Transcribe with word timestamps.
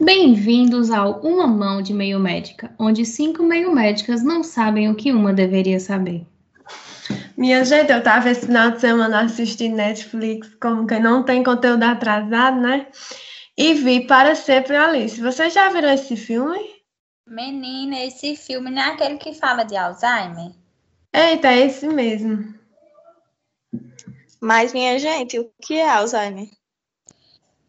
Bem-vindos 0.00 0.90
ao 0.90 1.20
Uma 1.20 1.46
Mão 1.46 1.80
de 1.80 1.92
Meio 1.92 2.18
Médica, 2.18 2.74
onde 2.78 3.04
cinco 3.04 3.42
meio 3.42 3.72
médicas 3.72 4.24
não 4.24 4.42
sabem 4.42 4.90
o 4.90 4.94
que 4.94 5.12
uma 5.12 5.32
deveria 5.32 5.78
saber. 5.78 6.26
Minha 7.36 7.64
gente, 7.64 7.92
eu 7.92 8.02
tava 8.02 8.30
esse 8.30 8.46
final 8.46 8.72
de 8.72 8.80
semana 8.80 9.20
assistindo 9.20 9.76
Netflix, 9.76 10.54
como 10.60 10.86
que 10.86 10.98
não 10.98 11.22
tem 11.22 11.44
conteúdo 11.44 11.82
atrasado, 11.84 12.60
né? 12.60 12.86
E 13.56 13.74
vi 13.74 14.06
Para 14.06 14.34
Sempre 14.34 14.76
Alice. 14.76 15.20
Vocês 15.20 15.52
já 15.52 15.68
viram 15.68 15.90
esse 15.90 16.16
filme? 16.16 16.58
Menina, 17.26 18.00
esse 18.00 18.34
filme 18.34 18.70
não 18.70 18.82
é 18.82 18.86
aquele 18.86 19.18
que 19.18 19.34
fala 19.34 19.62
de 19.62 19.76
Alzheimer? 19.76 20.52
Eita, 21.12 21.48
é 21.48 21.66
esse 21.66 21.86
mesmo. 21.86 22.54
Mas, 24.40 24.72
minha 24.72 24.98
gente, 24.98 25.38
o 25.38 25.50
que 25.62 25.74
é 25.74 25.88
Alzheimer? 25.88 26.48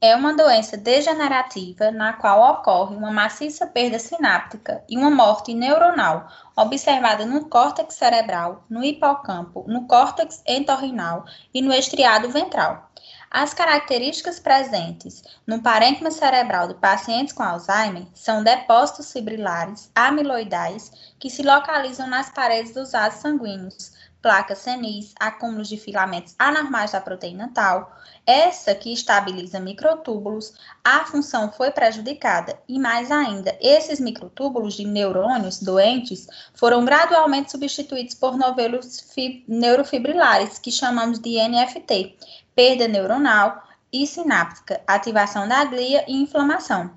É 0.06 0.14
uma 0.18 0.36
doença 0.36 0.76
degenerativa 0.76 1.90
na 1.90 2.12
qual 2.12 2.56
ocorre 2.56 2.94
uma 2.94 3.10
maciça 3.10 3.66
perda 3.66 3.98
sináptica 3.98 4.84
e 4.90 4.98
uma 4.98 5.10
morte 5.10 5.54
neuronal, 5.54 6.28
observada 6.58 7.26
no 7.26 7.46
córtex 7.46 7.96
cerebral, 7.96 8.66
no 8.70 8.84
hipocampo, 8.84 9.64
no 9.66 9.88
córtex 9.88 10.44
entorrinal 10.46 11.24
e 11.54 11.62
no 11.62 11.72
estriado 11.74 12.28
ventral. 12.28 12.92
As 13.32 13.54
características 13.54 14.42
presentes 14.42 15.24
no 15.48 15.62
parênquima 15.62 16.12
cerebral 16.12 16.68
de 16.68 16.74
pacientes 16.74 17.34
com 17.34 17.42
Alzheimer 17.42 18.06
são 18.14 18.44
depósitos 18.44 19.10
fibrilares 19.10 19.90
amiloidais 19.96 21.14
que 21.18 21.30
se 21.30 21.44
localizam 21.44 22.08
nas 22.08 22.30
paredes 22.30 22.74
dos 22.74 22.92
vasos 22.92 23.22
sanguíneos, 23.22 23.94
placas 24.24 24.60
senis, 24.60 25.14
acúmulos 25.20 25.68
de 25.68 25.76
filamentos 25.76 26.34
anormais 26.40 26.94
da 26.94 27.02
proteína 27.02 27.52
tal, 27.54 27.94
essa 28.26 28.74
que 28.74 28.94
estabiliza 28.94 29.60
microtúbulos, 29.60 30.54
a 30.82 31.06
função 31.06 31.52
foi 31.52 31.72
prejudicada 31.72 32.58
e 32.68 32.80
mais 32.80 33.12
ainda, 33.12 33.56
esses 33.60 34.00
microtúbulos 34.00 34.76
de 34.76 34.86
neurônios 34.86 35.60
doentes 35.60 36.26
foram 36.54 36.86
gradualmente 36.86 37.52
substituídos 37.52 38.16
por 38.16 38.38
novelos 38.38 39.06
neurofibrilares, 39.46 40.58
que 40.58 40.72
chamamos 40.72 41.20
de 41.20 41.38
NFT, 41.38 42.18
perda 42.56 42.88
neuronal 42.88 43.62
e 43.92 44.08
sináptica, 44.08 44.82
ativação 44.88 45.50
da 45.50 45.66
glia 45.66 46.06
e 46.08 46.16
inflamação. 46.16 46.92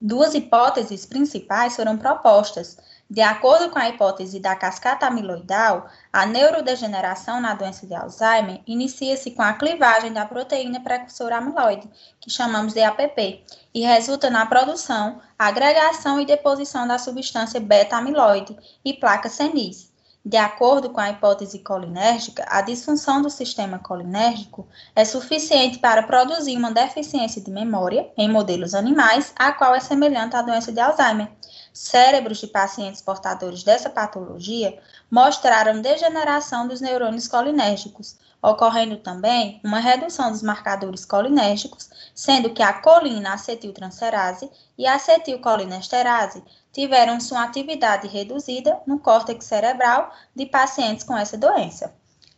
Duas 0.00 0.34
hipóteses 0.34 1.06
principais 1.06 1.76
foram 1.76 1.96
propostas, 1.96 2.76
de 3.12 3.20
acordo 3.20 3.68
com 3.68 3.78
a 3.78 3.90
hipótese 3.90 4.40
da 4.40 4.56
cascata 4.56 5.06
amiloidal, 5.06 5.86
a 6.10 6.24
neurodegeneração 6.24 7.42
na 7.42 7.52
doença 7.52 7.86
de 7.86 7.94
Alzheimer 7.94 8.62
inicia-se 8.66 9.32
com 9.32 9.42
a 9.42 9.52
clivagem 9.52 10.14
da 10.14 10.24
proteína 10.24 10.80
precursora 10.80 11.36
amiloide, 11.36 11.90
que 12.18 12.30
chamamos 12.30 12.72
de 12.72 12.80
APP, 12.80 13.44
e 13.74 13.82
resulta 13.82 14.30
na 14.30 14.46
produção, 14.46 15.20
agregação 15.38 16.18
e 16.18 16.24
deposição 16.24 16.88
da 16.88 16.96
substância 16.96 17.60
beta-amiloide 17.60 18.56
e 18.82 18.94
placa 18.94 19.28
senis. 19.28 19.92
De 20.24 20.38
acordo 20.38 20.88
com 20.88 21.00
a 21.00 21.10
hipótese 21.10 21.58
colinérgica, 21.58 22.46
a 22.48 22.62
disfunção 22.62 23.20
do 23.20 23.28
sistema 23.28 23.78
colinérgico 23.78 24.66
é 24.96 25.04
suficiente 25.04 25.78
para 25.78 26.04
produzir 26.04 26.56
uma 26.56 26.70
deficiência 26.70 27.42
de 27.42 27.50
memória 27.50 28.10
em 28.16 28.30
modelos 28.30 28.72
animais, 28.72 29.34
a 29.36 29.52
qual 29.52 29.74
é 29.74 29.80
semelhante 29.80 30.34
à 30.34 30.40
doença 30.40 30.72
de 30.72 30.80
Alzheimer 30.80 31.28
cérebros 31.72 32.38
de 32.38 32.46
pacientes 32.46 33.00
portadores 33.00 33.62
dessa 33.62 33.88
patologia 33.88 34.78
mostraram 35.10 35.80
degeneração 35.80 36.68
dos 36.68 36.80
neurônios 36.80 37.26
colinérgicos, 37.26 38.16
ocorrendo 38.42 38.96
também 38.96 39.60
uma 39.62 39.78
redução 39.78 40.30
dos 40.30 40.42
marcadores 40.42 41.04
colinérgicos, 41.04 41.88
sendo 42.14 42.50
que 42.50 42.62
a 42.62 42.72
colina 42.72 43.34
acetiltransferase 43.34 44.50
e 44.76 44.86
a 44.86 44.96
acetilcolinesterase 44.96 46.42
tiveram 46.72 47.20
sua 47.20 47.44
atividade 47.44 48.08
reduzida 48.08 48.80
no 48.86 48.98
córtex 48.98 49.44
cerebral 49.44 50.12
de 50.34 50.46
pacientes 50.46 51.04
com 51.04 51.16
essa 51.16 51.38
doença. 51.38 51.94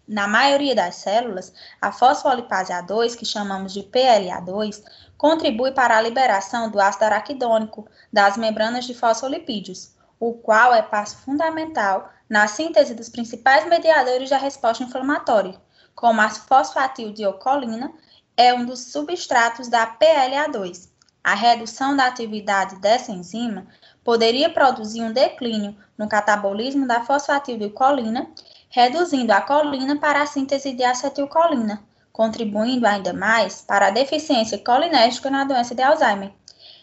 Na 0.06 0.28
maioria 0.28 0.74
das 0.74 0.96
células, 0.96 1.50
a 1.80 1.90
fosfolipase 1.90 2.70
A2, 2.70 3.16
que 3.16 3.24
chamamos 3.24 3.72
de 3.72 3.82
PLA2, 3.84 4.82
contribui 5.16 5.72
para 5.72 5.96
a 5.96 6.00
liberação 6.02 6.70
do 6.70 6.80
ácido 6.80 7.04
araquidônico 7.04 7.86
das 8.12 8.36
membranas 8.36 8.84
de 8.84 8.94
fosfolipídios, 8.94 9.94
o 10.18 10.34
qual 10.34 10.74
é 10.74 10.82
passo 10.82 11.16
fundamental 11.18 12.10
na 12.28 12.46
síntese 12.46 12.94
dos 12.94 13.08
principais 13.08 13.66
mediadores 13.68 14.30
da 14.30 14.38
resposta 14.38 14.82
inflamatória, 14.82 15.60
como 15.94 16.20
a 16.20 16.28
fosfatildiocolina, 16.28 17.92
é 18.36 18.52
um 18.52 18.64
dos 18.64 18.90
substratos 18.90 19.68
da 19.68 19.86
PLA2. 19.86 20.88
A 21.22 21.34
redução 21.34 21.96
da 21.96 22.06
atividade 22.06 22.76
dessa 22.76 23.12
enzima 23.12 23.66
poderia 24.02 24.50
produzir 24.50 25.00
um 25.02 25.12
declínio 25.12 25.76
no 25.96 26.08
catabolismo 26.08 26.86
da 26.86 27.02
fosfatildiocolina, 27.02 28.28
reduzindo 28.68 29.32
a 29.32 29.40
colina 29.40 29.96
para 29.96 30.20
a 30.20 30.26
síntese 30.26 30.72
de 30.72 30.84
acetilcolina, 30.84 31.82
contribuindo 32.14 32.86
ainda 32.86 33.12
mais 33.12 33.60
para 33.60 33.88
a 33.88 33.90
deficiência 33.90 34.56
colinérgica 34.56 35.28
na 35.28 35.42
doença 35.42 35.74
de 35.74 35.82
Alzheimer. 35.82 36.32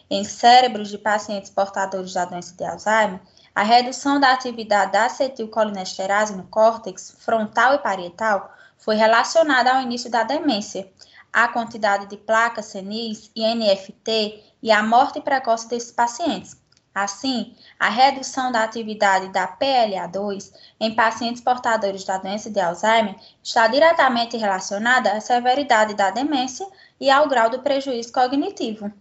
Em 0.10 0.26
cérebros 0.26 0.90
de 0.90 0.98
pacientes 0.98 1.50
portadores 1.50 2.14
da 2.14 2.26
doença 2.26 2.54
de 2.54 2.66
Alzheimer, 2.66 3.22
a 3.56 3.64
redução 3.64 4.20
da 4.20 4.34
atividade 4.34 4.92
da 4.92 5.06
acetilcolinesterase 5.06 6.36
no 6.36 6.44
córtex 6.44 7.16
frontal 7.18 7.76
e 7.76 7.80
parietal 7.80 8.54
foi 8.78 8.96
relacionada 8.96 9.72
ao 9.72 9.82
início 9.82 10.12
da 10.12 10.24
demência, 10.24 10.92
a 11.32 11.48
quantidade 11.48 12.08
de 12.08 12.18
placas 12.18 12.66
senis 12.66 13.32
e 13.34 13.42
NFT 13.56 14.44
e 14.62 14.70
a 14.70 14.84
morte 14.84 15.22
precoce 15.22 15.70
desses 15.70 15.94
pacientes, 15.94 16.61
Assim, 16.94 17.56
a 17.80 17.90
redução 17.90 18.52
da 18.52 18.64
atividade 18.64 19.30
da 19.30 19.48
PLA2 19.48 20.52
em 20.78 20.94
pacientes 20.94 21.42
portadores 21.42 22.04
da 22.04 22.18
doença 22.18 22.50
de 22.50 22.60
Alzheimer 22.60 23.16
está 23.42 23.68
diretamente 23.68 24.36
relacionada 24.36 25.14
à 25.14 25.22
severidade 25.22 25.94
da 25.94 26.12
demência 26.12 26.68
e 27.00 27.10
ao 27.10 27.30
grau 27.30 27.50
do 27.50 27.62
prejuízo 27.62 28.12
cognitivo. 28.12 28.92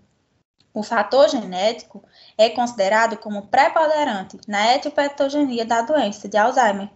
O 0.73 0.85
fator 0.85 1.29
genético 1.29 2.01
é 2.39 2.49
considerado 2.49 3.17
como 3.17 3.49
preponderante 3.49 4.39
na 4.47 4.73
etiopatogenia 4.73 5.65
da 5.65 5.83
doença 5.83 6.29
de 6.29 6.37
Alzheimer. 6.37 6.89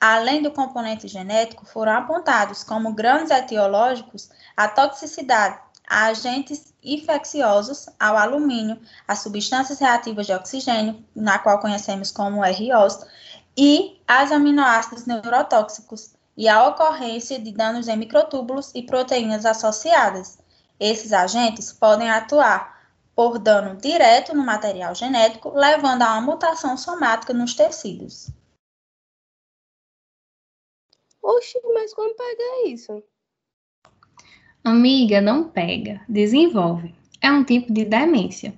Além 0.00 0.42
do 0.42 0.52
componente 0.52 1.08
genético, 1.08 1.66
foram 1.66 1.90
apontados 1.92 2.62
como 2.62 2.92
grandes 2.92 3.32
etiológicos 3.32 4.30
a 4.56 4.68
toxicidade, 4.68 5.58
a 5.86 6.06
agentes 6.06 6.74
infecciosos 6.82 7.86
ao 7.98 8.16
alumínio, 8.16 8.80
as 9.06 9.20
substâncias 9.20 9.78
reativas 9.78 10.26
de 10.26 10.32
oxigênio, 10.32 11.04
na 11.14 11.38
qual 11.38 11.60
conhecemos 11.60 12.10
como 12.10 12.42
ROs, 12.42 13.06
e 13.56 14.00
as 14.06 14.32
aminoácidos 14.32 15.06
neurotóxicos, 15.06 16.14
e 16.36 16.48
a 16.48 16.68
ocorrência 16.68 17.38
de 17.38 17.50
danos 17.52 17.88
em 17.88 17.96
microtúbulos 17.96 18.72
e 18.74 18.82
proteínas 18.82 19.46
associadas. 19.46 20.38
Esses 20.78 21.12
agentes 21.12 21.72
podem 21.72 22.10
atuar 22.10 22.76
por 23.14 23.38
dano 23.38 23.76
direto 23.76 24.34
no 24.34 24.44
material 24.44 24.94
genético, 24.94 25.50
levando 25.54 26.02
a 26.02 26.12
uma 26.12 26.20
mutação 26.20 26.76
somática 26.76 27.32
nos 27.32 27.54
tecidos. 27.54 28.28
Oxi, 31.22 31.58
mas 31.72 31.94
como 31.94 32.14
pega 32.14 32.68
isso? 32.68 33.02
Amiga, 34.66 35.20
não 35.20 35.44
pega, 35.44 36.00
desenvolve. 36.08 36.92
É 37.22 37.30
um 37.30 37.44
tipo 37.44 37.72
de 37.72 37.84
demência. 37.84 38.52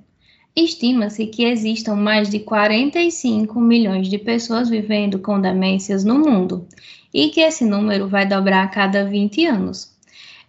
Estima-se 0.56 1.26
que 1.26 1.44
existam 1.44 1.96
mais 1.96 2.30
de 2.30 2.38
45 2.38 3.60
milhões 3.60 4.08
de 4.08 4.16
pessoas 4.16 4.70
vivendo 4.70 5.18
com 5.18 5.38
demências 5.38 6.04
no 6.04 6.18
mundo 6.18 6.66
e 7.12 7.28
que 7.28 7.42
esse 7.42 7.62
número 7.62 8.08
vai 8.08 8.26
dobrar 8.26 8.64
a 8.64 8.68
cada 8.68 9.04
20 9.04 9.44
anos. 9.44 9.94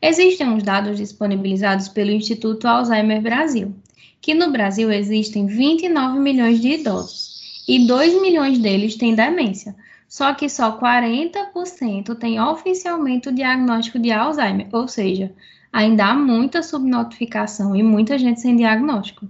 Existem 0.02 0.48
uns 0.48 0.64
dados 0.64 0.96
disponibilizados 0.96 1.90
pelo 1.90 2.12
Instituto 2.12 2.66
Alzheimer 2.66 3.22
Brasil, 3.22 3.76
que 4.22 4.34
no 4.34 4.54
Brasil 4.54 4.90
existem 4.90 5.46
29 5.46 6.20
milhões 6.20 6.62
de 6.62 6.70
idosos 6.70 7.66
e 7.68 7.86
2 7.86 8.22
milhões 8.22 8.60
deles 8.60 8.96
têm 8.96 9.14
demência, 9.14 9.76
só 10.10 10.34
que 10.34 10.50
só 10.50 10.80
40% 10.80 12.16
tem 12.16 12.42
oficialmente 12.42 13.30
o 13.30 13.32
diagnóstico 13.32 14.00
de 14.00 14.12
Alzheimer, 14.12 14.68
ou 14.72 14.88
seja, 14.88 15.32
ainda 15.72 16.06
há 16.06 16.14
muita 16.14 16.62
subnotificação 16.62 17.76
e 17.76 17.84
muita 17.84 18.18
gente 18.18 18.42
sem 18.42 18.56
diagnóstico. 18.56 19.28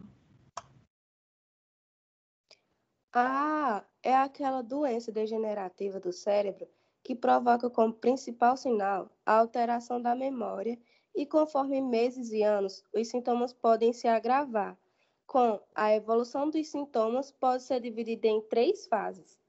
Ah, 3.13 3.83
é 4.03 4.15
aquela 4.15 4.61
doença 4.61 5.11
degenerativa 5.11 5.99
do 5.99 6.13
cérebro 6.13 6.67
que 7.03 7.15
provoca 7.15 7.69
como 7.69 7.93
principal 7.93 8.55
sinal 8.55 9.09
a 9.25 9.33
alteração 9.33 10.01
da 10.01 10.15
memória 10.15 10.77
e 11.15 11.25
conforme 11.25 11.81
meses 11.81 12.31
e 12.31 12.43
anos, 12.43 12.83
os 12.93 13.07
sintomas 13.07 13.51
podem 13.51 13.91
se 13.91 14.07
agravar. 14.07 14.77
Com 15.25 15.59
a 15.75 15.93
evolução 15.93 16.49
dos 16.49 16.67
sintomas 16.67 17.31
pode 17.31 17.63
ser 17.63 17.79
dividida 17.81 18.27
em 18.27 18.41
três 18.41 18.87
fases. 18.87 19.39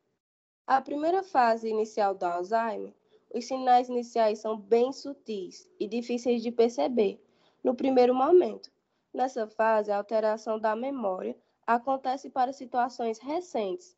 A 0.66 0.80
primeira 0.80 1.22
fase 1.22 1.68
inicial 1.68 2.14
do 2.14 2.24
Alzheimer, 2.24 2.94
os 3.32 3.44
sinais 3.46 3.88
iniciais 3.88 4.40
são 4.40 4.58
bem 4.58 4.92
sutis 4.92 5.68
e 5.78 5.86
difíceis 5.86 6.42
de 6.42 6.50
perceber 6.50 7.22
no 7.62 7.74
primeiro 7.74 8.14
momento, 8.14 8.70
Nessa 9.12 9.48
fase, 9.48 9.90
a 9.90 9.96
alteração 9.96 10.58
da 10.58 10.76
memória 10.76 11.36
acontece 11.66 12.30
para 12.30 12.52
situações 12.52 13.18
recentes 13.18 13.96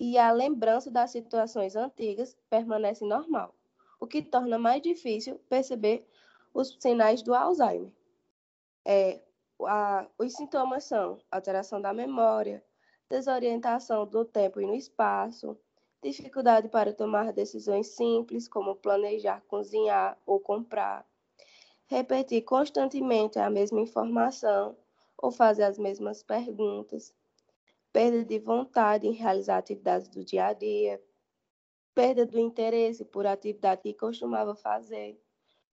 e 0.00 0.16
a 0.18 0.32
lembrança 0.32 0.90
das 0.90 1.10
situações 1.10 1.76
antigas 1.76 2.36
permanece 2.48 3.04
normal, 3.04 3.54
o 4.00 4.06
que 4.06 4.22
torna 4.22 4.58
mais 4.58 4.82
difícil 4.82 5.38
perceber 5.48 6.06
os 6.54 6.76
sinais 6.80 7.22
do 7.22 7.34
Alzheimer. 7.34 7.92
É, 8.84 9.20
a, 9.62 10.06
os 10.18 10.32
sintomas 10.32 10.84
são 10.84 11.18
alteração 11.30 11.80
da 11.80 11.92
memória, 11.92 12.64
desorientação 13.10 14.06
do 14.06 14.24
tempo 14.24 14.60
e 14.60 14.66
no 14.66 14.74
espaço, 14.74 15.58
dificuldade 16.02 16.68
para 16.68 16.92
tomar 16.92 17.32
decisões 17.32 17.88
simples, 17.88 18.48
como 18.48 18.76
planejar, 18.76 19.42
cozinhar 19.48 20.18
ou 20.24 20.38
comprar, 20.38 21.06
repetir 21.86 22.42
constantemente 22.42 23.38
a 23.38 23.50
mesma 23.50 23.80
informação 23.80 24.76
ou 25.16 25.30
fazer 25.30 25.64
as 25.64 25.78
mesmas 25.78 26.22
perguntas, 26.22 27.14
perda 27.92 28.24
de 28.24 28.38
vontade 28.38 29.06
em 29.06 29.12
realizar 29.12 29.58
atividades 29.58 30.08
do 30.08 30.24
dia 30.24 30.46
a 30.46 30.52
dia, 30.52 31.02
perda 31.94 32.26
do 32.26 32.38
interesse 32.38 33.04
por 33.04 33.26
atividade 33.26 33.82
que 33.82 33.94
costumava 33.94 34.54
fazer, 34.54 35.18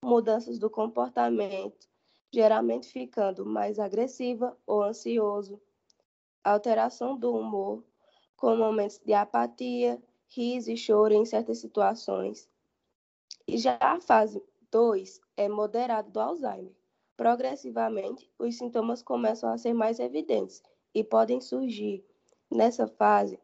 mudanças 0.01 0.57
do 0.57 0.69
comportamento, 0.69 1.87
geralmente 2.31 2.87
ficando 2.87 3.45
mais 3.45 3.77
agressiva 3.77 4.57
ou 4.65 4.81
ansioso, 4.83 5.61
alteração 6.43 7.17
do 7.17 7.33
humor, 7.33 7.83
com 8.35 8.55
momentos 8.55 8.99
de 8.99 9.13
apatia, 9.13 10.01
riso 10.35 10.71
e 10.71 10.77
choro 10.77 11.13
em 11.13 11.25
certas 11.25 11.59
situações. 11.59 12.49
E 13.47 13.57
já 13.57 13.77
a 13.79 13.99
fase 13.99 14.43
2 14.71 15.21
é 15.37 15.47
moderado 15.47 16.09
do 16.09 16.19
Alzheimer. 16.19 16.73
Progressivamente, 17.15 18.29
os 18.39 18.57
sintomas 18.57 19.03
começam 19.03 19.51
a 19.51 19.57
ser 19.57 19.73
mais 19.73 19.99
evidentes 19.99 20.63
e 20.93 21.03
podem 21.03 21.39
surgir. 21.39 22.03
Nessa 22.49 22.87
fase, 22.87 23.39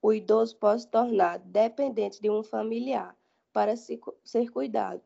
o 0.00 0.12
idoso 0.12 0.56
pode 0.56 0.82
se 0.82 0.88
tornar 0.88 1.38
dependente 1.38 2.20
de 2.20 2.28
um 2.28 2.42
familiar 2.42 3.16
para 3.52 3.76
ser 3.76 4.50
cuidado, 4.50 5.00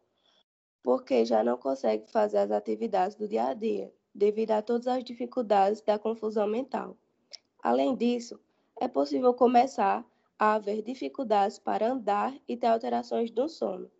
porque 0.82 1.24
já 1.24 1.44
não 1.44 1.58
consegue 1.58 2.10
fazer 2.10 2.38
as 2.38 2.50
atividades 2.50 3.16
do 3.16 3.28
dia 3.28 3.48
a 3.48 3.54
dia, 3.54 3.92
devido 4.14 4.52
a 4.52 4.62
todas 4.62 4.86
as 4.86 5.04
dificuldades 5.04 5.82
da 5.82 5.98
confusão 5.98 6.46
mental. 6.46 6.96
Além 7.62 7.94
disso, 7.94 8.40
é 8.80 8.88
possível 8.88 9.34
começar 9.34 10.06
a 10.38 10.54
haver 10.54 10.82
dificuldades 10.82 11.58
para 11.58 11.92
andar 11.92 12.36
e 12.46 12.56
ter 12.56 12.66
alterações 12.66 13.30
do 13.30 13.48
sono, 13.48 13.90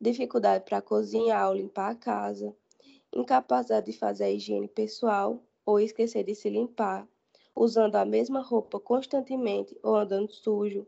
dificuldade 0.00 0.64
para 0.64 0.82
cozinhar 0.82 1.48
ou 1.48 1.54
limpar 1.54 1.90
a 1.90 1.94
casa, 1.94 2.54
incapacidade 3.14 3.86
de 3.86 3.98
fazer 3.98 4.24
a 4.24 4.30
higiene 4.30 4.68
pessoal 4.68 5.42
ou 5.64 5.78
esquecer 5.78 6.24
de 6.24 6.34
se 6.34 6.48
limpar, 6.48 7.06
usando 7.54 7.96
a 7.96 8.04
mesma 8.04 8.40
roupa 8.40 8.80
constantemente 8.80 9.78
ou 9.82 9.96
andando 9.96 10.32
sujo, 10.32 10.86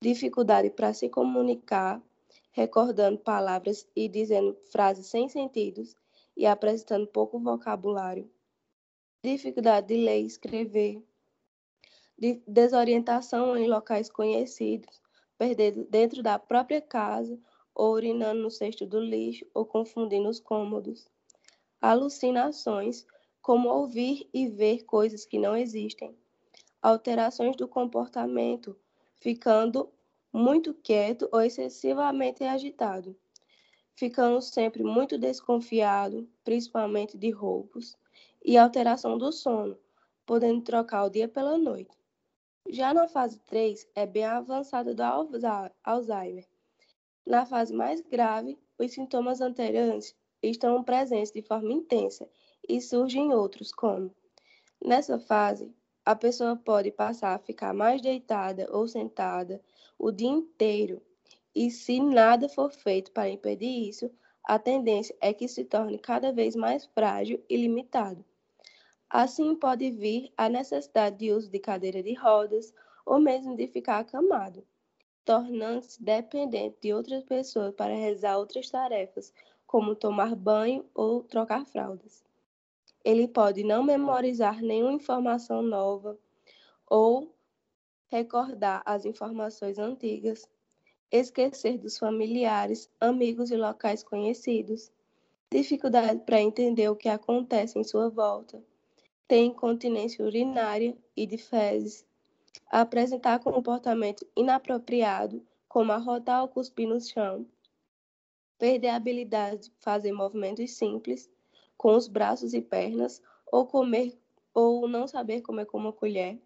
dificuldade 0.00 0.70
para 0.70 0.92
se 0.92 1.08
comunicar 1.08 2.02
recordando 2.56 3.18
palavras 3.18 3.86
e 3.94 4.08
dizendo 4.08 4.56
frases 4.72 5.08
sem 5.08 5.28
sentidos 5.28 5.94
e 6.34 6.46
apresentando 6.46 7.06
pouco 7.06 7.38
vocabulário, 7.38 8.30
dificuldade 9.22 9.88
de 9.88 10.02
ler 10.02 10.22
e 10.22 10.26
escrever, 10.26 11.02
de 12.18 12.42
desorientação 12.46 13.56
em 13.56 13.68
locais 13.68 14.08
conhecidos, 14.10 15.00
perder 15.36 15.72
dentro 15.90 16.22
da 16.22 16.38
própria 16.38 16.80
casa 16.80 17.38
ou 17.74 17.92
urinando 17.92 18.40
no 18.40 18.50
cesto 18.50 18.86
do 18.86 18.98
lixo 18.98 19.46
ou 19.52 19.66
confundindo 19.66 20.28
os 20.28 20.40
cômodos, 20.40 21.06
alucinações, 21.80 23.06
como 23.42 23.68
ouvir 23.68 24.28
e 24.32 24.48
ver 24.48 24.84
coisas 24.84 25.26
que 25.26 25.38
não 25.38 25.56
existem, 25.56 26.16
alterações 26.80 27.54
do 27.54 27.68
comportamento, 27.68 28.76
ficando 29.20 29.90
muito 30.32 30.74
quieto 30.74 31.28
ou 31.30 31.40
excessivamente 31.40 32.44
agitado, 32.44 33.16
ficando 33.94 34.40
sempre 34.40 34.82
muito 34.82 35.18
desconfiado, 35.18 36.28
principalmente 36.44 37.16
de 37.16 37.30
roubos, 37.30 37.96
e 38.44 38.56
alteração 38.56 39.18
do 39.18 39.32
sono, 39.32 39.78
podendo 40.24 40.62
trocar 40.62 41.04
o 41.04 41.10
dia 41.10 41.26
pela 41.28 41.58
noite. 41.58 41.96
Já 42.68 42.92
na 42.92 43.06
fase 43.06 43.38
3, 43.46 43.88
é 43.94 44.06
bem 44.06 44.24
avançada 44.24 44.92
do 44.92 45.02
Alzheimer. 45.84 46.46
Na 47.24 47.46
fase 47.46 47.72
mais 47.72 48.00
grave, 48.00 48.58
os 48.78 48.92
sintomas 48.92 49.40
anteriores 49.40 50.16
estão 50.42 50.82
presentes 50.82 51.30
de 51.30 51.42
forma 51.42 51.72
intensa 51.72 52.28
e 52.68 52.80
surgem 52.80 53.32
outros, 53.32 53.70
como 53.72 54.12
nessa 54.84 55.18
fase, 55.18 55.72
a 56.04 56.14
pessoa 56.16 56.56
pode 56.56 56.90
passar 56.90 57.34
a 57.34 57.38
ficar 57.38 57.72
mais 57.72 58.02
deitada 58.02 58.68
ou 58.70 58.86
sentada 58.88 59.60
o 59.98 60.10
dia 60.10 60.28
inteiro. 60.28 61.00
E 61.54 61.70
se 61.70 62.00
nada 62.00 62.48
for 62.48 62.70
feito 62.72 63.12
para 63.12 63.28
impedir 63.28 63.88
isso, 63.88 64.10
a 64.44 64.58
tendência 64.58 65.16
é 65.20 65.32
que 65.32 65.48
se 65.48 65.64
torne 65.64 65.98
cada 65.98 66.32
vez 66.32 66.54
mais 66.54 66.84
frágil 66.86 67.42
e 67.48 67.56
limitado. 67.56 68.24
Assim, 69.18 69.56
pode 69.56 69.90
vir 69.92 70.30
a 70.36 70.46
necessidade 70.46 71.16
de 71.16 71.32
uso 71.32 71.48
de 71.48 71.58
cadeira 71.58 72.02
de 72.02 72.12
rodas 72.12 72.74
ou 73.06 73.18
mesmo 73.18 73.56
de 73.56 73.66
ficar 73.66 74.00
acamado, 74.00 74.62
tornando-se 75.24 76.02
dependente 76.02 76.76
de 76.82 76.92
outras 76.92 77.24
pessoas 77.24 77.74
para 77.74 77.94
realizar 77.94 78.36
outras 78.36 78.68
tarefas, 78.68 79.32
como 79.66 79.94
tomar 79.94 80.36
banho 80.36 80.84
ou 80.94 81.22
trocar 81.22 81.64
fraldas. 81.64 82.22
Ele 83.02 83.26
pode 83.26 83.64
não 83.64 83.82
memorizar 83.82 84.60
nenhuma 84.60 84.92
informação 84.92 85.62
nova 85.62 86.18
ou 86.86 87.34
recordar 88.08 88.82
as 88.84 89.06
informações 89.06 89.78
antigas, 89.78 90.46
esquecer 91.10 91.78
dos 91.78 91.96
familiares, 91.96 92.90
amigos 93.00 93.50
e 93.50 93.56
locais 93.56 94.02
conhecidos, 94.02 94.92
dificuldade 95.50 96.20
para 96.26 96.42
entender 96.42 96.90
o 96.90 96.96
que 96.96 97.08
acontece 97.08 97.78
em 97.78 97.82
sua 97.82 98.10
volta, 98.10 98.62
ter 99.28 99.40
incontinência 99.40 100.24
urinária 100.24 100.96
e 101.16 101.26
de 101.26 101.36
fezes, 101.38 102.06
apresentar 102.70 103.40
comportamento 103.40 104.26
inapropriado, 104.36 105.44
como 105.68 105.92
arrotar 105.92 106.42
ou 106.42 106.48
cuspir 106.48 106.88
no 106.88 107.00
chão, 107.00 107.46
perder 108.58 108.88
a 108.88 108.96
habilidade 108.96 109.68
de 109.68 109.72
fazer 109.80 110.12
movimentos 110.12 110.72
simples, 110.72 111.30
com 111.76 111.94
os 111.94 112.08
braços 112.08 112.54
e 112.54 112.62
pernas, 112.62 113.22
ou 113.50 113.66
comer 113.66 114.18
ou 114.54 114.88
não 114.88 115.06
saber 115.06 115.42
comer 115.42 115.66
com 115.66 115.76
uma 115.76 115.92
colher, 115.92 116.40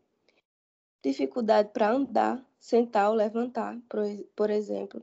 dificuldade 1.03 1.71
para 1.73 1.93
andar, 1.93 2.45
sentar 2.59 3.09
ou 3.09 3.15
levantar, 3.15 3.79
por 4.35 4.51
exemplo. 4.51 5.03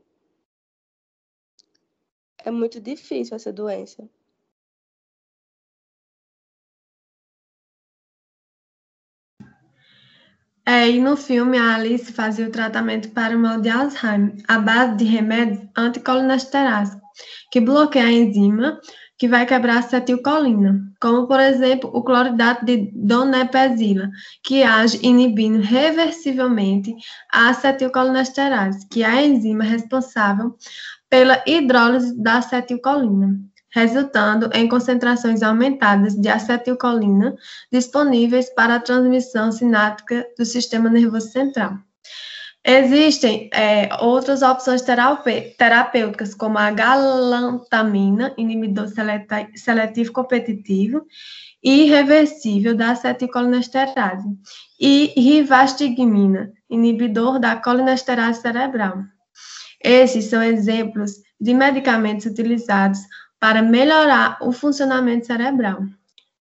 É 2.40 2.52
muito 2.52 2.82
difícil 2.82 3.36
essa 3.36 3.52
doença. 3.52 4.10
É, 10.68 10.90
e 10.90 11.00
no 11.00 11.16
filme, 11.16 11.58
a 11.58 11.76
Alice 11.76 12.12
fazia 12.12 12.46
o 12.46 12.52
tratamento 12.52 13.08
para 13.12 13.38
o 13.38 13.40
mal 13.40 13.62
de 13.62 13.70
Alzheimer 13.70 14.36
à 14.50 14.60
base 14.60 14.98
de 14.98 15.06
remédios 15.06 15.66
anticolinesterais, 15.78 16.90
que 17.50 17.62
bloqueiam 17.62 18.06
a 18.06 18.12
enzima 18.12 18.82
que 19.18 19.30
vai 19.30 19.46
quebrar 19.46 19.78
a 19.78 19.80
acetilcolina, 19.80 20.78
como, 21.00 21.26
por 21.26 21.40
exemplo, 21.40 21.90
o 21.94 22.04
cloridato 22.04 22.66
de 22.66 22.92
donepezila, 22.94 24.10
que 24.44 24.62
age 24.62 25.00
inibindo 25.02 25.62
reversivelmente 25.62 26.94
a 27.32 27.48
acetilcolinesterase, 27.48 28.90
que 28.90 29.04
é 29.04 29.08
a 29.08 29.26
enzima 29.26 29.64
responsável 29.64 30.54
pela 31.10 31.42
hidrólise 31.48 32.14
da 32.22 32.40
acetilcolina, 32.40 33.40
resultando 33.74 34.50
em 34.54 34.68
concentrações 34.68 35.44
aumentadas 35.44 36.16
de 36.16 36.30
acetilcolina 36.30 37.36
disponíveis 37.72 38.50
para 38.54 38.76
a 38.76 38.80
transmissão 38.80 39.52
sináptica 39.52 40.26
do 40.38 40.46
sistema 40.46 40.90
nervoso 40.90 41.30
central. 41.30 41.78
Existem 42.70 43.50
é, 43.54 43.88
outras 44.02 44.42
opções 44.42 44.82
terapêuticas, 44.82 46.34
como 46.34 46.58
a 46.58 46.70
galantamina, 46.70 48.34
inibidor 48.38 48.90
seletivo 49.56 50.12
competitivo 50.12 51.06
e 51.64 51.86
reversível 51.86 52.76
da 52.76 52.92
acetilcolinesterase, 52.92 54.28
e 54.78 55.14
rivastigmina, 55.16 56.52
inibidor 56.70 57.40
da 57.40 57.56
colinesterase 57.56 58.42
cerebral. 58.42 58.98
Esses 59.82 60.26
são 60.26 60.44
exemplos 60.44 61.12
de 61.40 61.54
medicamentos 61.54 62.26
utilizados 62.26 63.00
para 63.40 63.62
melhorar 63.62 64.38
o 64.42 64.52
funcionamento 64.52 65.28
cerebral. 65.28 65.84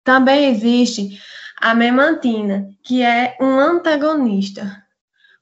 Também 0.04 0.52
existe 0.52 1.22
a 1.60 1.74
memantina, 1.76 2.70
que 2.84 3.02
é 3.02 3.38
um 3.42 3.60
antagonista 3.60 4.84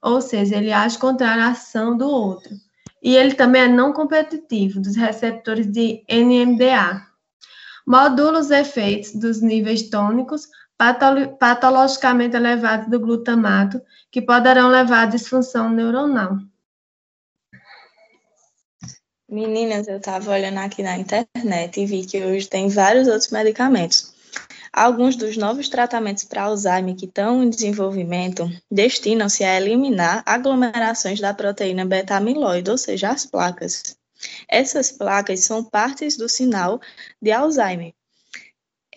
ou 0.01 0.22
seja, 0.22 0.56
ele 0.56 0.72
age 0.72 0.98
contra 0.98 1.27
a 1.27 1.50
ação 1.50 1.98
do 1.98 2.08
outro. 2.08 2.53
E 3.01 3.15
ele 3.15 3.34
também 3.34 3.63
é 3.63 3.67
não 3.67 3.94
competitivo 3.94 4.79
dos 4.79 4.96
receptores 4.96 5.67
de 5.67 6.03
NMDA. 6.10 7.06
modula 7.86 8.39
os 8.39 8.51
efeitos 8.51 9.13
dos 9.13 9.41
níveis 9.41 9.89
tônicos 9.89 10.48
patologicamente 11.39 12.36
elevados 12.36 12.89
do 12.89 13.00
glutamato, 13.00 13.82
que 14.12 14.22
poderão 14.22 14.70
levar 14.70 15.03
à 15.03 15.06
disfunção 15.06 15.70
neuronal. 15.70 16.38
Meninas, 19.29 19.89
eu 19.89 19.98
estava 19.98 20.31
olhando 20.31 20.60
aqui 20.60 20.81
na 20.81 20.98
internet 20.98 21.81
e 21.81 21.86
vi 21.86 22.05
que 22.05 22.24
hoje 22.24 22.48
tem 22.48 22.69
vários 22.69 23.10
outros 23.10 23.29
medicamentos. 23.29 24.13
Alguns 24.72 25.17
dos 25.17 25.36
novos 25.36 25.67
tratamentos 25.67 26.24
para 26.24 26.43
Alzheimer 26.43 26.96
que 26.96 27.03
estão 27.03 27.43
em 27.43 27.50
desenvolvimento 27.50 28.50
destinam-se 28.72 29.43
a 29.43 29.60
eliminar 29.60 30.24
aglomerações 30.25 31.19
da 31.19 31.34
proteína 31.34 31.86
beta-amiloide, 31.86 32.72
ou 32.72 32.77
seja, 32.77 33.10
as 33.10 33.25
placas. 33.25 33.98
Essas 34.48 34.93
placas 34.93 35.41
são 35.41 35.62
partes 35.62 36.15
do 36.15 36.29
sinal 36.29 36.79
de 37.22 37.29
Alzheimer. 37.29 37.93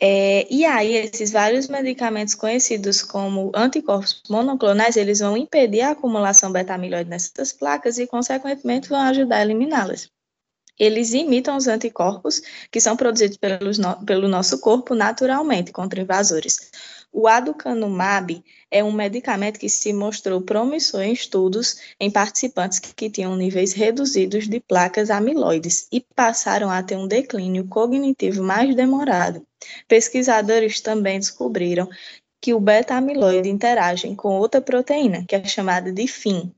É, 0.00 0.46
e 0.48 0.64
aí, 0.64 0.94
esses 0.94 1.32
vários 1.32 1.66
medicamentos 1.66 2.36
conhecidos 2.36 3.02
como 3.02 3.50
anticorpos 3.52 4.22
monoclonais, 4.30 4.96
eles 4.96 5.18
vão 5.18 5.36
impedir 5.36 5.80
a 5.80 5.90
acumulação 5.90 6.52
beta-amiloide 6.52 7.10
nessas 7.10 7.52
placas 7.52 7.98
e, 7.98 8.06
consequentemente, 8.06 8.88
vão 8.88 9.00
ajudar 9.00 9.38
a 9.38 9.42
eliminá-las. 9.42 10.08
Eles 10.80 11.12
imitam 11.12 11.58
os 11.58 11.68
anticorpos 11.68 12.40
que 12.70 12.80
são 12.80 12.96
produzidos 12.96 13.36
pelos 13.36 13.76
no, 13.76 14.02
pelo 14.06 14.26
nosso 14.26 14.58
corpo 14.60 14.94
naturalmente 14.94 15.72
contra 15.72 16.00
invasores. 16.00 16.70
O 17.12 17.28
aducanumab 17.28 18.42
é 18.70 18.82
um 18.82 18.90
medicamento 18.90 19.58
que 19.58 19.68
se 19.68 19.92
mostrou 19.92 20.40
promissor 20.40 21.02
em 21.02 21.12
estudos 21.12 21.76
em 22.00 22.10
participantes 22.10 22.78
que, 22.78 22.94
que 22.94 23.10
tinham 23.10 23.36
níveis 23.36 23.74
reduzidos 23.74 24.48
de 24.48 24.58
placas 24.58 25.10
amiloides 25.10 25.86
e 25.92 26.00
passaram 26.00 26.70
a 26.70 26.82
ter 26.82 26.96
um 26.96 27.06
declínio 27.06 27.66
cognitivo 27.68 28.42
mais 28.42 28.74
demorado. 28.74 29.46
Pesquisadores 29.86 30.80
também 30.80 31.18
descobriram 31.18 31.90
que 32.40 32.54
o 32.54 32.60
beta-amiloide 32.60 33.50
interage 33.50 34.14
com 34.14 34.38
outra 34.38 34.62
proteína, 34.62 35.26
que 35.28 35.36
é 35.36 35.44
chamada 35.44 35.92
de 35.92 36.06
FIM. 36.06 36.50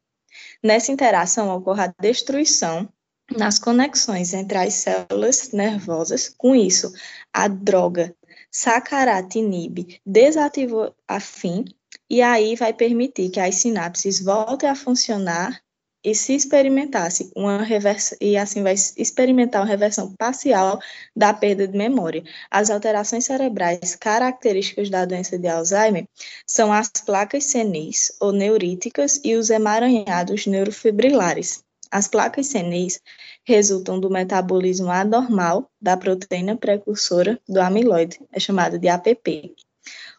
Nessa 0.63 0.93
interação 0.93 1.53
ocorre 1.57 1.83
a 1.83 1.95
destruição 1.99 2.89
nas 3.37 3.59
conexões 3.59 4.33
entre 4.35 4.59
as 4.59 4.75
células 4.75 5.53
nervosas. 5.53 6.29
Com 6.37 6.55
isso, 6.55 6.93
a 7.33 7.49
droga 7.49 8.15
sacaratinib 8.51 10.01
desativou 10.05 10.95
a 11.09 11.21
FIM 11.21 11.65
e 12.09 12.21
aí 12.21 12.55
vai 12.57 12.73
permitir 12.73 13.31
que 13.31 13.41
as 13.41 13.57
sinapses 13.57 14.21
voltem 14.23 14.69
a 14.69 14.75
funcionar 14.75 15.63
e 16.05 16.15
se 16.15 16.35
experimentasse 16.35 17.31
uma 17.37 17.63
reversão, 17.63 18.19
e 18.21 18.37
assim 18.37 18.63
vai 18.63 18.75
experimentar 18.75 19.63
uma 19.63 19.69
reversão 19.69 20.13
parcial 20.17 20.81
da 21.15 21.33
perda 21.33 21.67
de 21.69 21.79
memória. 21.79 22.25
As 22.51 22.71
alterações 22.71 23.25
cerebrais 23.25 23.95
características 23.95 24.91
da 24.91 25.05
doença 25.05 25.39
de 25.39 25.47
Alzheimer 25.47 26.09
são 26.47 26.73
as 26.73 26.91
placas 27.07 27.45
senis 27.45 28.13
ou 28.21 28.33
neuríticas 28.33 29.21
e 29.23 29.37
os 29.37 29.49
emaranhados 29.49 30.47
neurofibrilares. 30.47 31.63
As 31.93 32.09
placas 32.09 32.47
senis 32.47 33.03
resultam 33.45 34.01
do 34.01 34.09
metabolismo 34.09 34.91
anormal 34.91 35.71
da 35.79 35.95
proteína 35.95 36.57
precursora 36.57 37.39
do 37.47 37.61
amiloide, 37.61 38.19
é 38.33 38.41
chamado 38.41 38.79
de 38.79 38.89
APP. 38.89 39.55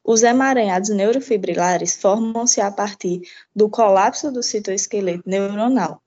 Os 0.06 0.22
emaranhados 0.22 0.90
neurofibrilares 0.90 1.96
formam-se 1.96 2.62
a 2.62 2.70
partir 2.70 3.22
do 3.56 3.68
colapso 3.68 4.32
do 4.32 4.44
citoesqueleto 4.44 5.24
neuronal, 5.26 6.00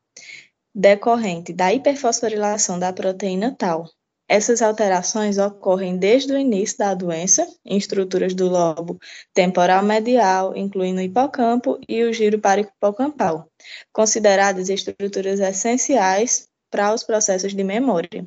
decorrente 0.72 1.52
da 1.52 1.74
hiperfosforilação 1.74 2.78
da 2.78 2.92
proteína 2.92 3.52
tau. 3.52 3.90
Essas 4.28 4.60
alterações 4.60 5.38
ocorrem 5.38 5.96
desde 5.96 6.32
o 6.32 6.38
início 6.38 6.78
da 6.78 6.94
doença, 6.94 7.46
em 7.64 7.76
estruturas 7.76 8.34
do 8.34 8.48
lobo 8.48 8.98
temporal 9.32 9.84
medial, 9.84 10.56
incluindo 10.56 11.00
o 11.00 11.04
hipocampo 11.04 11.78
e 11.88 12.02
o 12.02 12.12
giro 12.12 12.40
parahipocampal, 12.40 13.48
consideradas 13.92 14.68
estruturas 14.68 15.38
essenciais 15.38 16.48
para 16.70 16.92
os 16.92 17.04
processos 17.04 17.54
de 17.54 17.62
memória. 17.62 18.26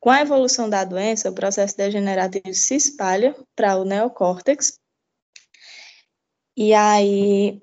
Com 0.00 0.10
a 0.10 0.20
evolução 0.20 0.68
da 0.68 0.84
doença, 0.84 1.30
o 1.30 1.34
processo 1.34 1.76
degenerativo 1.76 2.52
se 2.52 2.74
espalha 2.74 3.36
para 3.54 3.76
o 3.76 3.84
neocórtex, 3.84 4.80
e 6.56 6.74
aí 6.74 7.62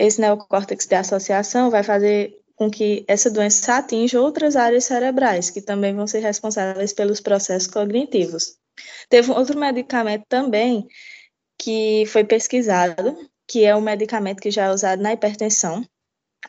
esse 0.00 0.20
neocórtex 0.20 0.86
de 0.86 0.96
associação 0.96 1.70
vai 1.70 1.84
fazer 1.84 2.39
com 2.60 2.70
que 2.70 3.06
essa 3.08 3.30
doença 3.30 3.78
atinja 3.78 4.20
outras 4.20 4.54
áreas 4.54 4.84
cerebrais, 4.84 5.48
que 5.48 5.62
também 5.62 5.94
vão 5.94 6.06
ser 6.06 6.18
responsáveis 6.18 6.92
pelos 6.92 7.18
processos 7.18 7.66
cognitivos. 7.66 8.58
Teve 9.08 9.32
outro 9.32 9.58
medicamento 9.58 10.26
também 10.28 10.86
que 11.58 12.04
foi 12.08 12.22
pesquisado, 12.22 13.16
que 13.48 13.64
é 13.64 13.74
um 13.74 13.80
medicamento 13.80 14.42
que 14.42 14.50
já 14.50 14.66
é 14.66 14.70
usado 14.70 15.00
na 15.00 15.14
hipertensão, 15.14 15.82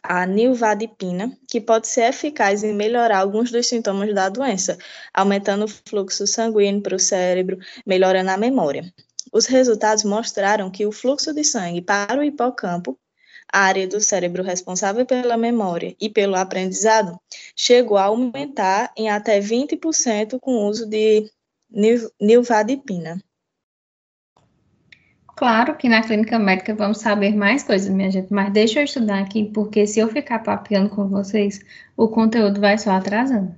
a 0.03 0.25
nilvadipina, 0.25 1.31
que 1.47 1.61
pode 1.61 1.87
ser 1.87 2.09
eficaz 2.09 2.61
em 2.61 2.73
melhorar 2.73 3.19
alguns 3.19 3.49
dos 3.49 3.67
sintomas 3.67 4.13
da 4.13 4.27
doença, 4.27 4.77
aumentando 5.13 5.63
o 5.63 5.69
fluxo 5.69 6.27
sanguíneo 6.27 6.81
para 6.81 6.97
o 6.97 6.99
cérebro, 6.99 7.57
melhorando 7.85 8.31
a 8.31 8.37
memória. 8.37 8.93
Os 9.31 9.45
resultados 9.45 10.03
mostraram 10.03 10.69
que 10.69 10.85
o 10.85 10.91
fluxo 10.91 11.33
de 11.33 11.45
sangue 11.45 11.81
para 11.81 12.19
o 12.19 12.23
hipocampo, 12.23 12.99
a 13.51 13.59
área 13.59 13.87
do 13.87 13.99
cérebro 13.99 14.43
responsável 14.43 15.05
pela 15.05 15.37
memória 15.37 15.95
e 15.99 16.09
pelo 16.09 16.35
aprendizado, 16.35 17.19
chegou 17.55 17.97
a 17.97 18.05
aumentar 18.05 18.91
em 18.95 19.09
até 19.09 19.39
20% 19.39 20.39
com 20.39 20.51
o 20.51 20.67
uso 20.67 20.87
de 20.87 21.29
nilvadipina. 22.19 23.21
Claro 25.35 25.75
que 25.75 25.89
na 25.89 26.03
clínica 26.03 26.37
médica 26.37 26.75
vamos 26.75 26.99
saber 26.99 27.35
mais 27.35 27.63
coisas, 27.63 27.89
minha 27.89 28.11
gente, 28.11 28.31
mas 28.31 28.53
deixa 28.53 28.79
eu 28.79 28.83
estudar 28.83 29.19
aqui, 29.19 29.45
porque 29.45 29.87
se 29.87 29.99
eu 29.99 30.07
ficar 30.07 30.39
papeando 30.39 30.89
com 30.89 31.07
vocês, 31.07 31.59
o 31.97 32.07
conteúdo 32.07 32.61
vai 32.61 32.77
só 32.77 32.91
atrasando. 32.91 33.55